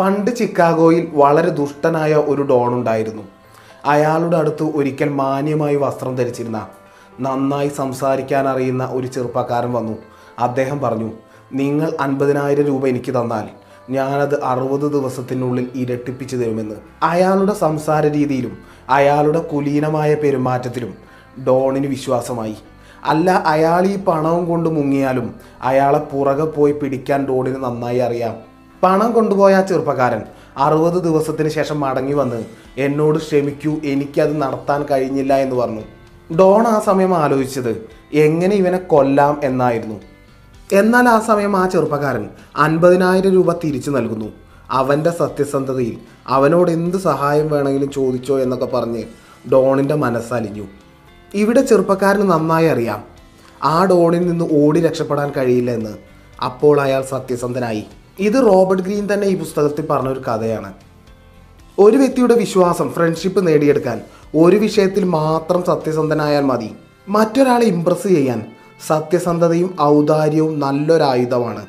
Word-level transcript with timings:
പണ്ട് 0.00 0.36
ചിക്കാഗോയിൽ 0.36 1.08
വളരെ 1.12 1.48
ദുഷ്ടനായ 1.48 2.14
ഒരു 2.14 2.42
ഡോൺ 2.42 2.74
ഉണ്ടായിരുന്നു. 2.74 3.22
അയാളുടെ 3.84 4.36
അടുത്ത് 4.36 4.62
ഒരിക്കൽ 4.62 5.08
മാന്യമായി 5.08 5.76
വസ്ത്രം 5.76 6.16
ധരിച്ചിരുന്ന 6.16 6.66
നന്നായി 7.20 7.68
സംസാരിക്കാൻ 7.68 8.48
അറിയുന്ന 8.48 8.88
ഒരു 8.92 9.06
ചെറുപ്പക്കാരൻ 9.06 9.72
വന്നു. 9.72 9.92
അദ്ദേഹം 10.38 10.80
പറഞ്ഞു 10.80 11.10
നിങ്ങൾ 11.52 11.92
അൻപതിനായിരം 12.00 12.64
രൂപ 12.64 12.86
എനിക്ക് 12.86 13.10
തന്നാൽ 13.10 13.48
ഞാനത് 13.90 14.44
അറുപത് 14.44 14.92
ദിവസത്തിനുള്ളിൽ 14.92 15.70
ഇരട്ടിപ്പിച്ചു 15.74 16.36
തരുമെന്ന്. 16.36 16.76
അയാളുടെ 17.02 17.54
സംസാര 17.54 18.06
രീതിയിലും 18.06 18.58
അയാളുടെ 18.88 19.38
കുലീനമായ 19.38 20.14
പെരുമാറ്റത്തിലും 20.14 20.94
ഡോണിന് 21.46 21.86
വിശ്വാസമായി. 21.86 22.56
അല്ല 23.04 23.30
അയാൾ 23.30 23.86
ഈ 23.86 23.96
പണവും 23.96 24.46
കൊണ്ട് 24.46 24.68
മുങ്ങിയാലും 24.68 25.34
അയാളെ 25.62 25.98
പുറകെ 25.98 26.44
പോയി 26.44 26.72
പിടിക്കാൻ 26.72 27.26
ഡോണിന് 27.26 27.64
നന്നായി 27.64 27.98
അറിയാം. 27.98 28.55
പണം 28.86 29.12
കൊണ്ടുപോയ 29.12 29.54
ആ 29.54 29.60
ചെറുപ്പക്കാരൻ 29.60 30.22
അറുപത് 30.56 31.04
ദിവസത്തിന് 31.04 31.48
ശേഷം 31.48 31.80
മടങ്ങി 31.80 32.12
വന്ന് 32.12 32.44
എന്നോട് 32.78 33.18
ക്ഷമിക്കൂ 33.18 33.76
എനിക്കത് 33.84 34.42
നടത്താൻ 34.42 34.86
കഴിഞ്ഞില്ല 34.90 35.34
എന്ന് 35.34 35.56
പറഞ്ഞു. 35.56 35.80
ഡോൺ 36.34 36.66
ആ 36.66 36.80
സമയം 36.86 37.14
ആലോചിച്ചത് 37.14 37.88
എങ്ങനെ 38.12 38.56
ഇവനെ 38.56 38.78
കൊല്ലാം 38.78 39.40
എന്നായിരുന്നു. 39.44 40.00
എന്നാൽ 40.72 41.08
ആ 41.08 41.20
സമയം 41.20 41.56
ആ 41.56 41.68
ചെറുപ്പക്കാരൻ 41.68 42.28
അൻപതിനായിരം 42.56 43.32
രൂപ 43.32 43.52
തിരിച്ചു 43.52 43.90
നൽകുന്നു. 43.90 44.32
അവന്റെ 44.70 45.10
സത്യസന്ധതയിൽ 45.10 45.96
അവനോട് 46.26 46.70
എന്ത് 46.70 46.96
സഹായം 46.96 47.50
വേണമെങ്കിലും 47.50 47.90
ചോദിച്ചോ 47.90 48.38
എന്നൊക്കെ 48.38 48.66
പറഞ്ഞ് 48.66 49.02
ഡോണിന്റെ 49.52 49.94
മനസ്സലിഞ്ഞു. 49.94 50.64
ഇവിടെ 51.34 51.60
ചെറുപ്പക്കാരന് 51.60 52.30
നന്നായി 52.30 52.66
അറിയാം. 52.66 53.04
ആ 53.64 53.84
ഡോണിൽ 53.84 54.26
നിന്ന് 54.26 54.48
ഓടി 54.52 54.80
രക്ഷപ്പെടാൻ 54.80 55.32
കഴിയില്ല 55.36 55.70
എന്ന് 55.70 55.94
അപ്പോൾ 56.44 56.80
അയാൾ 56.80 57.02
സത്യസന്ധനായി. 57.02 57.84
ഇത് 58.18 58.46
റോബർട്ട് 58.46 58.82
ഗ്രീൻ 58.82 59.08
തന്നെ 59.12 59.26
ഈ 59.26 59.38
പുസ്തകത്തിൽ 59.38 59.86
പറഞ്ഞ 59.86 60.08
ഒരു 60.08 60.20
കഥയാണ്. 60.20 60.72
ഒരു 61.78 61.96
വ്യക്തിയുടെ 61.96 62.34
വിശ്വാസം 62.34 62.92
ഫ്രണ്ട്ഷിപ്പ് 62.92 63.46
നേടിയെടുക്കാൻ 63.46 64.00
ഒരു 64.34 64.56
വിഷയത്തിൽ 64.56 65.04
മാത്രം 65.04 65.64
സത്യസന്ധനായാൽ 65.64 66.44
മതി. 66.44 66.70
മറ്റൊരാളെ 67.08 67.64
ഇമ്പ്രസ് 67.64 68.08
ചെയ്യാൻ 68.08 68.46
സത്യസന്ധതയും 68.86 69.76
ഔദാര്യവും 69.80 70.60
നല്ലൊരായുധമാണ്. 70.60 71.66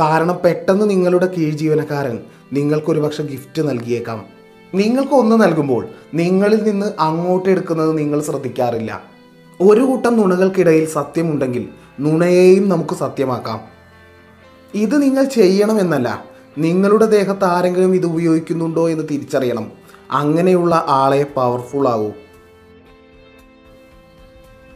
കാരണം 0.00 0.38
പെട്ടെന്ന് 0.44 0.90
നിങ്ങളുടെ 0.90 1.26
കീഴ് 1.26 1.58
ജീവനക്കാരൻ 1.58 2.18
നിങ്ങൾക്കൊരു 2.52 3.00
പക്ഷെ 3.00 3.22
ഗിഫ്റ്റ് 3.22 3.68
നൽകിയേക്കാം. 3.68 4.24
നിങ്ങൾക്ക് 4.74 5.12
ഒന്ന് 5.12 5.36
നൽകുമ്പോൾ 5.42 5.88
നിങ്ങളിൽ 6.14 6.64
നിന്ന് 6.64 6.92
അങ്ങോട്ട് 6.98 7.48
എടുക്കുന്നത് 7.48 7.98
നിങ്ങൾ 7.98 8.22
ശ്രദ്ധിക്കാറില്ല. 8.22 9.02
ഒരു 9.60 9.80
കൂട്ടം 9.80 10.16
നുണകൾക്കിടയിൽ 10.16 10.86
സത്യമുണ്ടെങ്കിൽ 10.86 11.68
നുണയെയും 12.00 12.68
നമുക്ക് 12.68 12.94
സത്യമാക്കാം. 12.94 13.73
ഇത് 14.74 15.02
നിങ്ങൾ 15.02 15.24
ചെയ്യണം 15.24 15.80
എന്നല്ല 15.80 16.24
നിങ്ങളുടെ 16.58 17.06
ദേഹത്ത് 17.06 17.44
ആരെങ്കിലും 17.44 17.94
ഇത് 17.94 18.06
ഉപയോഗിക്കുന്നുണ്ടോ 18.06 18.88
എന്ന് 18.88 19.04
തിരിച്ചറിയണം. 19.10 19.72
അങ്ങനെയുള്ള 20.10 20.84
ആളെ 20.88 21.26
പവർഫുൾ 21.36 21.88
ആകൂ 21.88 22.10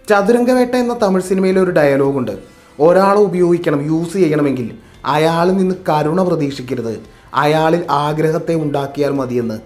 ചതുരംഗവേട്ട 0.09 0.75
എന്ന 0.75 0.97
തമിഴ് 1.03 1.23
സിനിമയിലെ 1.23 1.61
ഒരു 1.61 1.71
ഡയലോഗുണ്ട് 1.71 2.39
ഒരാളെ 2.81 3.21
ഉപയോഗിക്കണം 3.21 3.87
യൂസ് 3.87 4.13
ചെയ്യണമെങ്കിൽ 4.13 4.71
അയാളിൽ 5.05 5.57
നിന്ന് 5.57 5.75
കരുണ 5.89 6.23
പ്രതീക്ഷിക്കരുത്. 6.23 7.01
അയാളിൽ 7.35 7.87
ആഗ്രഹത്തെ 7.91 8.55
ഉണ്ടാക്കിയാൽ 8.55 9.11
മതിയെന്ന്. 9.11 9.59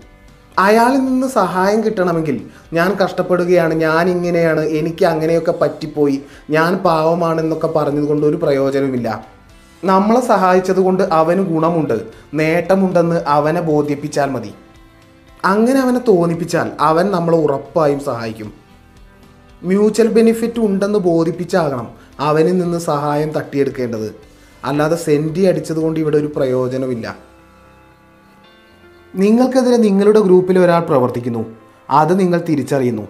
അയാളിൽ 0.59 0.99
നിന്ന് 0.99 1.27
സഹായം 1.27 1.85
കിട്ടണമെങ്കിൽ 1.85 2.41
ഞാൻ 2.73 2.97
കഷ്ടപ്പെടുകയാണ് 3.05 3.75
ഞാൻ 3.75 4.11
ഇങ്ങനെയാണ് 4.11 4.61
എനിക്ക് 4.61 5.05
അങ്ങനെയൊക്കെ 5.05 5.53
പറ്റിപ്പോയി 5.53 6.23
ഞാൻ 6.51 6.77
പാവമാണെന്നൊക്കെ 6.77 7.67
പറഞ്ഞതുകൊണ്ട് 7.67 8.27
ഒരു 8.27 8.37
പ്രയോജനവുമില്ല. 8.37 9.27
നമ്മളെ 9.85 10.21
സഹായിച്ചത് 10.21 10.81
കൊണ്ട് 10.81 11.03
അവന് 11.03 11.41
ഗുണമുണ്ട് 11.41 12.01
നേട്ടമുണ്ടെന്ന് 12.35 13.23
അവനെ 13.27 13.61
ബോധിപ്പിച്ചാൽ 13.61 14.31
മതി. 14.31 14.55
അങ്ങനെ 15.45 15.81
അവനെ 15.81 16.01
തോന്നിപ്പിച്ചാൽ 16.09 16.71
അവൻ 16.81 17.11
നമ്മളെ 17.11 17.39
ഉറപ്പായും 17.39 18.01
സഹായിക്കും. 18.01 18.53
മ്യൂച്വൽ 19.65 20.07
ബെനിഫിറ്റ് 20.07 20.61
ഉണ്ടെന്ന് 20.61 20.99
ബോധിപ്പിച്ചാകണം 20.99 21.89
അവനിൽ 22.21 22.59
നിന്ന് 22.59 22.79
സഹായം 22.79 23.31
തട്ടിയെടുക്കേണ്ടത്. 23.31 24.15
അല്ലാതെ 24.65 24.97
സെന്റി 24.97 25.41
അടിച്ചതുകൊണ്ട് 25.41 26.01
ഇവിടെ 26.01 26.17
ഒരു 26.17 26.33
പ്രയോജനമില്ല 26.37 27.17
നിങ്ങൾക്കെതിരെ 29.15 29.77
നിങ്ങളുടെ 29.77 30.21
ഗ്രൂപ്പിൽ 30.21 30.59
ഒരാൾ 30.59 30.81
പ്രവർത്തിക്കുന്നു. 30.81 31.57
അത് 31.91 32.21
നിങ്ങൾ 32.21 32.41
തിരിച്ചറിയുന്നു. 32.41 33.09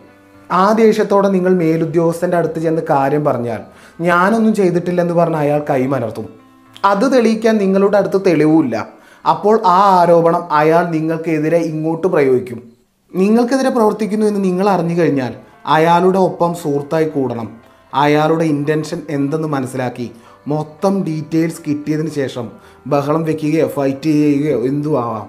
ആ 0.51 0.73
ദേഷ്യത്തോടെ 0.73 1.29
നിങ്ങൾ 1.29 1.55
മേലുദ്യോഗസ്ഥന്റെ 1.55 2.37
അടുത്ത് 2.37 2.61
ചെന്ന് 2.61 2.83
കാര്യം 2.91 3.25
പറഞ്ഞാൽ 3.25 3.61
ഞാനൊന്നും 4.01 4.55
ചെയ്തിട്ടില്ലെന്ന് 4.55 5.15
പറഞ്ഞ് 5.15 5.37
അയാൾ 5.37 5.63
കൈമലർത്തും. 5.71 6.42
അത് 6.85 7.13
തെളിയിക്കാൻ 7.13 7.57
നിങ്ങളുടെ 7.57 7.99
അടുത്ത് 7.99 8.21
തെളിവുമില്ല. 8.27 8.89
അപ്പോൾ 9.31 9.61
ആ 9.67 10.01
ആരോപണം 10.01 10.53
അയാൾ 10.53 10.91
നിങ്ങൾക്കെതിരെ 10.91 11.59
ഇങ്ങോട്ട് 11.59 12.07
പ്രയോഗിക്കും. 12.07 12.73
നിങ്ങൾക്കെതിരെ 13.15 13.71
പ്രവർത്തിക്കുന്നു 13.71 14.27
എന്ന് 14.27 14.45
നിങ്ങൾ 14.45 14.69
അറിഞ്ഞു 14.69 15.01
കഴിഞ്ഞാൽ 15.01 15.35
അയാളുടെ 15.67 16.19
ഒപ്പം 16.19 16.55
സുഹൃത്തായി 16.55 17.09
കൂടണം. 17.09 17.57
അയാളുടെ 17.95 18.45
ഇന്റൻഷൻ 18.45 19.03
എന്തെന്ന് 19.11 19.49
മനസ്സിലാക്കി. 19.49 20.11
മൊത്തം 20.47 21.05
ഡീറ്റെയിൽസ് 21.05 21.61
കിട്ടിയതിന് 21.69 22.11
ശേഷം 22.11 22.51
ബഹളം 22.87 23.25
വെക്കുകയോ 23.25 23.67
ഫൈറ്റ് 23.67 24.03
ചെയ്യുകയോ 24.03 24.61
എന്തു 24.61 24.99
ആവാം. 24.99 25.29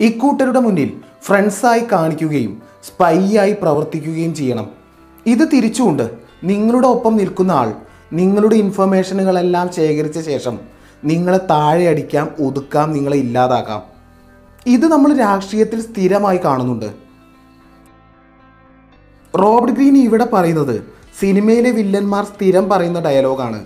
ഇക്കൂട്ടരുടെ 0.00 0.60
മുന്നിൽ 0.60 0.92
ഫ്രണ്ട്സായി 1.22 1.82
കാണിക്കുകയും 1.92 2.62
സ്പൈ 2.84 3.36
ആയി 3.36 3.52
പ്രവർത്തിക്കുകയും 3.52 4.34
ചെയ്യണം. 4.34 4.66
ഇത് 5.26 5.48
തിരിച്ചുകൊണ്ട് 5.52 6.10
നിങ്ങളുടെ 6.44 6.86
ഒപ്പം 6.86 7.16
നിൽക്കുന്ന 7.16 7.52
ആൾ 7.52 7.72
നിങ്ങളുടെ 8.14 8.54
ഇൻഫർമേഷനുകളെല്ലാം 8.54 9.72
ശേഖരിച്ച 9.72 10.18
ശേഷം 10.18 10.58
നിങ്ങളെ 11.04 11.38
താഴെ 11.38 11.88
അടിക്കാം 11.88 12.30
ഒതുക്കാം 12.40 12.92
നിങ്ങളെ 12.92 13.16
ഇല്ലാതാക്കാം. 13.16 13.82
ഇത് 14.66 14.86
നമ്മൾ 14.86 15.16
രാഷ്ട്രീയത്തിൽ 15.16 15.80
സ്ഥിരമായി 15.80 16.36
കാണുന്നുണ്ട്. 16.36 16.86
റോബർട്ട് 19.38 19.74
ഗ്രീൻ 19.74 19.96
ഇവിടെ 19.96 20.24
പറയുന്നത് 20.24 20.80
സിനിമയിലെ 21.20 21.70
വില്ലന്മാർ 21.70 22.24
സ്ഥിരം 22.24 22.68
പറയുന്ന 22.68 23.00
ഡയലോഗാണ്. 23.00 23.64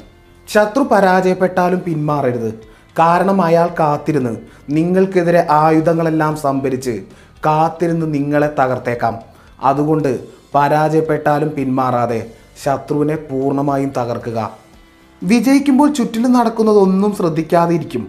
ശത്രു 0.49 0.83
പരാജയപ്പെട്ടാലും 0.83 1.83
പിന്മാറരുത്. 1.87 2.55
കാരണം 2.99 3.43
അയാൾ 3.43 3.69
കാത്തിരുന്ന് 3.81 4.37
നിങ്ങൾക്കെതിരെ 4.71 5.47
ആയുധങ്ങളെല്ലാം 5.51 6.37
സംഭരിച്ച് 6.37 7.03
കാത്തിരുന്ന് 7.47 8.15
നിങ്ങളെ 8.15 8.55
തകർത്തേക്കാം. 8.59 9.19
അതുകൊണ്ട് 9.63 10.21
പരാജയപ്പെട്ടാലും 10.55 11.51
പിന്മാറാതെ 11.51 12.33
ശത്രുവിനെ 12.65 13.17
പൂർണമായും 13.17 13.93
തകർക്കുക. 13.97 14.57
വിജയിക്കുമ്പോൾ 15.23 15.93
ചുറ്റിലും 15.93 16.33
നടക്കുന്നതൊന്നും 16.33 17.17
ശ്രദ്ധിക്കാതിരിക്കും. 17.17 18.09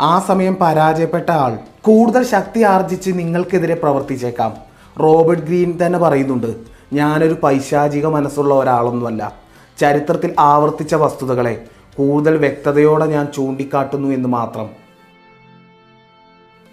ആ 0.00 0.18
സമയം 0.18 0.56
പരാജയപ്പെട്ട 0.60 1.30
ആൾ 1.30 1.58
കൂടുതൽ 1.82 2.24
ശക്തി 2.24 2.62
ആർജിച്ച് 2.62 3.10
നിങ്ങൾക്കെതിരെ 3.10 3.74
പ്രവർത്തിച്ചേക്കാം. 3.74 4.54
റോബർട്ട് 5.00 5.42
ഗ്രീൻ 5.42 5.78
തന്നെ 5.86 5.98
പറയുന്നുണ്ട് 5.98 6.54
ഞാനൊരു 6.92 7.36
പൈശാചിക 7.42 8.06
മനസ്സുള്ള 8.06 8.54
ഒരാളൊന്നുമല്ല. 8.54 9.32
ചരിത്രത്തിൽ 9.78 10.34
ആവർത്തിച്ച 10.38 10.94
വസ്തുതകളെ 10.94 11.64
കൂടുതൽ 11.96 12.36
വ്യക്തതയോടെ 12.36 13.06
ഞാൻ 13.06 13.28
ചൂണ്ടിക്കാട്ടുന്നു 13.34 14.08
എന്ന് 14.08 14.28
മാത്രം. 14.28 14.70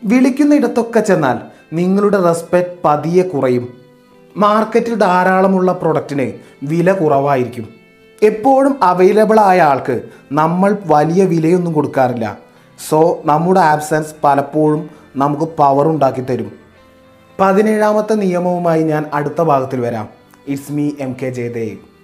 വിളിക്കുന്ന 0.04 0.56
ഇടത്തൊക്കെ 0.56 1.00
ചെന്നാൽ 1.00 1.40
നിങ്ങളുടെ 1.74 2.22
റെസ്പെക്ട് 2.22 2.80
പതിയെ 2.86 3.24
കുറയും. 3.24 3.85
മാർക്കറ്റിൽ 4.38 4.96
ധാരാളമുള്ള 4.96 5.72
പ്രൊഡക്റ്റിന് 5.72 6.32
വില 6.64 6.92
കുറവായിരിക്കും. 6.92 7.70
എപ്പോഴും 8.24 8.84
അവൈലബിൾ 8.84 9.40
ആയ 9.40 9.62
ആൾക്ക് 9.62 10.02
നമ്മൾ 10.32 10.78
വലിയ 10.86 11.26
വിലയൊന്നും 11.26 11.74
കൊടുക്കാറില്ല. 11.74 12.38
സോ 12.90 13.22
നമ്മുടെ 13.26 13.60
ആബ്സെൻസ് 13.60 14.16
പലപ്പോഴും 14.24 14.90
നമുക്ക് 15.16 15.44
പവർ 15.44 15.88
ഉണ്ടാക്കി 15.88 16.22
തരും. 16.22 16.52
പതിനേഴാമത്തെ 17.40 18.14
നിയമവുമായി 18.14 18.84
ഞാൻ 18.84 19.06
അടുത്ത 19.14 19.42
ഭാഗത്തിൽ 19.42 19.82
വരാം. 19.82 20.10
It's 20.48 20.72
me 20.72 20.92
M 21.00 21.16
K 21.22 21.30
Jayadev 21.30 21.95